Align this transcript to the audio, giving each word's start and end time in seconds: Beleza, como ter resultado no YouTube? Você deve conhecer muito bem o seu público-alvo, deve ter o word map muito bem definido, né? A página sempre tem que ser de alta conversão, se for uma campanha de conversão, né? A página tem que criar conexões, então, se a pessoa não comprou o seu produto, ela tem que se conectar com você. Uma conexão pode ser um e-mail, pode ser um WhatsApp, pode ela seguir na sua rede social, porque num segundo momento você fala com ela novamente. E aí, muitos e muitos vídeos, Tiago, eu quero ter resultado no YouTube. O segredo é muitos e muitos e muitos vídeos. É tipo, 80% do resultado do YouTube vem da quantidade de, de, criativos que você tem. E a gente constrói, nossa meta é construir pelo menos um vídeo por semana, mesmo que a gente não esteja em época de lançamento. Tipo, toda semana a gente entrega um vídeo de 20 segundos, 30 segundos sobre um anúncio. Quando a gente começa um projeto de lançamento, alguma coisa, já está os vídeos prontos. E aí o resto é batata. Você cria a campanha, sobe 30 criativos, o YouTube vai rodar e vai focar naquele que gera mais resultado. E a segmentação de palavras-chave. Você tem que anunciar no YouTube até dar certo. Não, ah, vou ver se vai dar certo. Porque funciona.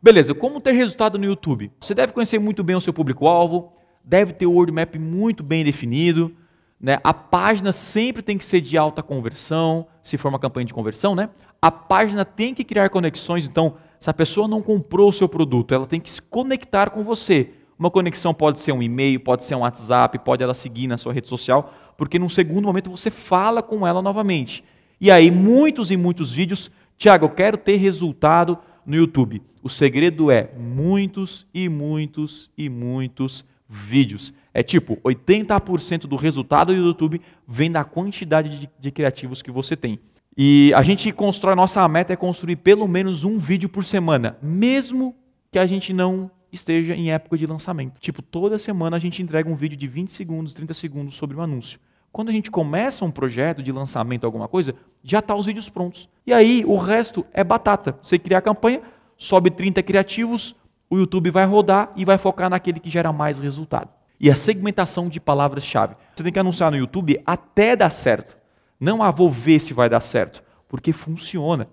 Beleza, 0.00 0.32
como 0.32 0.60
ter 0.60 0.72
resultado 0.72 1.18
no 1.18 1.24
YouTube? 1.24 1.72
Você 1.80 1.92
deve 1.92 2.12
conhecer 2.12 2.38
muito 2.38 2.62
bem 2.62 2.76
o 2.76 2.80
seu 2.80 2.92
público-alvo, 2.92 3.72
deve 4.04 4.32
ter 4.32 4.46
o 4.46 4.52
word 4.52 4.70
map 4.70 4.94
muito 4.94 5.42
bem 5.42 5.64
definido, 5.64 6.32
né? 6.80 7.00
A 7.02 7.12
página 7.12 7.72
sempre 7.72 8.22
tem 8.22 8.38
que 8.38 8.44
ser 8.44 8.60
de 8.60 8.78
alta 8.78 9.02
conversão, 9.02 9.88
se 10.00 10.16
for 10.16 10.28
uma 10.28 10.38
campanha 10.38 10.66
de 10.66 10.72
conversão, 10.72 11.16
né? 11.16 11.28
A 11.60 11.72
página 11.72 12.24
tem 12.24 12.54
que 12.54 12.62
criar 12.62 12.88
conexões, 12.90 13.44
então, 13.44 13.74
se 13.98 14.08
a 14.08 14.14
pessoa 14.14 14.46
não 14.46 14.62
comprou 14.62 15.08
o 15.08 15.12
seu 15.12 15.28
produto, 15.28 15.74
ela 15.74 15.84
tem 15.84 15.98
que 15.98 16.08
se 16.08 16.22
conectar 16.22 16.90
com 16.90 17.02
você. 17.02 17.50
Uma 17.76 17.90
conexão 17.90 18.32
pode 18.32 18.60
ser 18.60 18.70
um 18.70 18.82
e-mail, 18.82 19.18
pode 19.18 19.42
ser 19.42 19.56
um 19.56 19.60
WhatsApp, 19.60 20.16
pode 20.20 20.44
ela 20.44 20.54
seguir 20.54 20.86
na 20.86 20.96
sua 20.96 21.12
rede 21.12 21.26
social, 21.26 21.74
porque 21.96 22.20
num 22.20 22.28
segundo 22.28 22.66
momento 22.66 22.88
você 22.88 23.10
fala 23.10 23.64
com 23.64 23.84
ela 23.84 24.00
novamente. 24.00 24.62
E 25.00 25.10
aí, 25.10 25.28
muitos 25.28 25.90
e 25.90 25.96
muitos 25.96 26.30
vídeos, 26.30 26.70
Tiago, 26.96 27.24
eu 27.24 27.30
quero 27.30 27.56
ter 27.56 27.76
resultado 27.76 28.58
no 28.88 28.96
YouTube. 28.96 29.42
O 29.62 29.68
segredo 29.68 30.30
é 30.30 30.50
muitos 30.58 31.46
e 31.52 31.68
muitos 31.68 32.50
e 32.56 32.70
muitos 32.70 33.44
vídeos. 33.68 34.32
É 34.54 34.62
tipo, 34.62 34.96
80% 35.04 36.06
do 36.06 36.16
resultado 36.16 36.74
do 36.74 36.80
YouTube 36.80 37.20
vem 37.46 37.70
da 37.70 37.84
quantidade 37.84 38.48
de, 38.58 38.70
de, 38.80 38.90
criativos 38.90 39.42
que 39.42 39.50
você 39.50 39.76
tem. 39.76 40.00
E 40.34 40.72
a 40.74 40.82
gente 40.82 41.12
constrói, 41.12 41.54
nossa 41.54 41.86
meta 41.86 42.14
é 42.14 42.16
construir 42.16 42.56
pelo 42.56 42.88
menos 42.88 43.24
um 43.24 43.38
vídeo 43.38 43.68
por 43.68 43.84
semana, 43.84 44.38
mesmo 44.40 45.14
que 45.52 45.58
a 45.58 45.66
gente 45.66 45.92
não 45.92 46.30
esteja 46.50 46.94
em 46.94 47.10
época 47.10 47.36
de 47.36 47.44
lançamento. 47.44 48.00
Tipo, 48.00 48.22
toda 48.22 48.58
semana 48.58 48.96
a 48.96 49.00
gente 49.00 49.20
entrega 49.20 49.50
um 49.50 49.56
vídeo 49.56 49.76
de 49.76 49.86
20 49.86 50.10
segundos, 50.10 50.54
30 50.54 50.72
segundos 50.72 51.14
sobre 51.14 51.36
um 51.36 51.42
anúncio. 51.42 51.78
Quando 52.18 52.30
a 52.30 52.32
gente 52.32 52.50
começa 52.50 53.04
um 53.04 53.12
projeto 53.12 53.62
de 53.62 53.70
lançamento, 53.70 54.24
alguma 54.24 54.48
coisa, 54.48 54.74
já 55.04 55.20
está 55.20 55.36
os 55.36 55.46
vídeos 55.46 55.68
prontos. 55.68 56.08
E 56.26 56.32
aí 56.32 56.64
o 56.66 56.76
resto 56.76 57.24
é 57.32 57.44
batata. 57.44 57.96
Você 58.02 58.18
cria 58.18 58.38
a 58.38 58.42
campanha, 58.42 58.82
sobe 59.16 59.52
30 59.52 59.80
criativos, 59.84 60.56
o 60.90 60.98
YouTube 60.98 61.30
vai 61.30 61.44
rodar 61.44 61.92
e 61.94 62.04
vai 62.04 62.18
focar 62.18 62.50
naquele 62.50 62.80
que 62.80 62.90
gera 62.90 63.12
mais 63.12 63.38
resultado. 63.38 63.90
E 64.18 64.28
a 64.28 64.34
segmentação 64.34 65.08
de 65.08 65.20
palavras-chave. 65.20 65.94
Você 66.12 66.24
tem 66.24 66.32
que 66.32 66.40
anunciar 66.40 66.72
no 66.72 66.76
YouTube 66.76 67.22
até 67.24 67.76
dar 67.76 67.90
certo. 67.90 68.36
Não, 68.80 69.00
ah, 69.00 69.12
vou 69.12 69.30
ver 69.30 69.60
se 69.60 69.72
vai 69.72 69.88
dar 69.88 70.00
certo. 70.00 70.42
Porque 70.66 70.92
funciona. 70.92 71.68